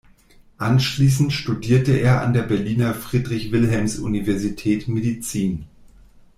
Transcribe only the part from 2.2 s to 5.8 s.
an der Berliner Friedrich-Wilhelms-Universität Medizin.